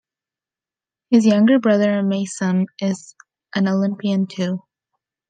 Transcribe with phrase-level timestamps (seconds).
[1.11, 3.13] His younger brother Meisam is
[3.53, 4.63] an Olympian too.